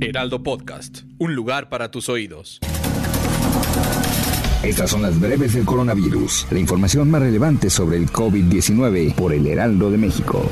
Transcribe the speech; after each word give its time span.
Heraldo 0.00 0.42
Podcast, 0.42 1.02
un 1.18 1.34
lugar 1.34 1.68
para 1.68 1.90
tus 1.90 2.08
oídos. 2.08 2.58
Estas 4.62 4.90
son 4.90 5.02
las 5.02 5.20
breves 5.20 5.54
del 5.54 5.64
coronavirus, 5.64 6.46
la 6.50 6.58
información 6.58 7.10
más 7.10 7.22
relevante 7.22 7.70
sobre 7.70 7.96
el 7.96 8.10
COVID-19 8.10 9.14
por 9.14 9.32
el 9.32 9.46
Heraldo 9.46 9.90
de 9.90 9.98
México. 9.98 10.50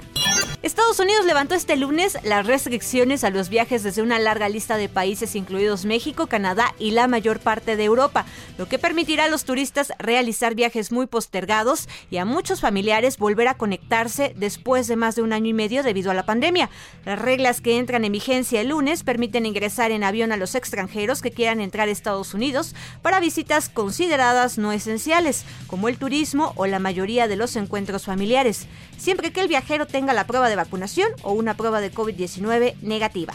Estados 0.67 0.99
Unidos 0.99 1.25
levantó 1.25 1.55
este 1.55 1.77
lunes 1.77 2.17
las 2.23 2.45
restricciones 2.45 3.23
a 3.23 3.29
los 3.29 3.47
viajes 3.47 3.83
desde 3.83 4.01
una 4.01 4.19
larga 4.19 4.49
lista 4.49 4.75
de 4.75 4.89
países 4.89 5.33
incluidos 5.33 5.85
México, 5.85 6.27
Canadá 6.27 6.75
y 6.77 6.91
la 6.91 7.07
mayor 7.07 7.39
parte 7.39 7.77
de 7.77 7.85
Europa, 7.85 8.25
lo 8.57 8.67
que 8.67 8.77
permitirá 8.77 9.23
a 9.23 9.29
los 9.29 9.45
turistas 9.45 9.93
realizar 9.97 10.55
viajes 10.55 10.91
muy 10.91 11.05
postergados 11.05 11.87
y 12.11 12.17
a 12.17 12.25
muchos 12.25 12.59
familiares 12.59 13.17
volver 13.17 13.47
a 13.47 13.53
conectarse 13.53 14.33
después 14.35 14.87
de 14.87 14.97
más 14.97 15.15
de 15.15 15.21
un 15.21 15.31
año 15.31 15.47
y 15.47 15.53
medio 15.53 15.83
debido 15.83 16.11
a 16.11 16.13
la 16.13 16.25
pandemia. 16.25 16.69
Las 17.05 17.17
reglas 17.17 17.61
que 17.61 17.77
entran 17.77 18.03
en 18.03 18.11
vigencia 18.11 18.59
el 18.59 18.67
lunes 18.67 19.03
permiten 19.03 19.45
ingresar 19.45 19.91
en 19.91 20.03
avión 20.03 20.33
a 20.33 20.37
los 20.37 20.53
extranjeros 20.53 21.21
que 21.21 21.31
quieran 21.31 21.61
entrar 21.61 21.87
a 21.87 21.91
Estados 21.91 22.33
Unidos 22.33 22.75
para 23.01 23.21
visitas 23.21 23.69
consideradas 23.69 24.57
no 24.57 24.73
esenciales, 24.73 25.45
como 25.67 25.87
el 25.87 25.97
turismo 25.97 26.51
o 26.57 26.65
la 26.65 26.79
mayoría 26.79 27.29
de 27.29 27.37
los 27.37 27.55
encuentros 27.55 28.03
familiares, 28.03 28.67
siempre 28.97 29.31
que 29.31 29.41
el 29.41 29.47
viajero 29.47 29.87
tenga 29.87 30.13
la 30.13 30.27
prueba 30.27 30.49
de 30.49 30.55
vacunación 30.55 31.09
o 31.23 31.31
una 31.31 31.55
prueba 31.55 31.81
de 31.81 31.91
COVID-19 31.91 32.75
negativa. 32.81 33.33